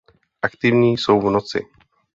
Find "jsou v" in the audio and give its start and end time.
0.97-1.29